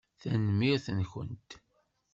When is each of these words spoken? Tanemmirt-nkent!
Tanemmirt-nkent! 0.21 1.49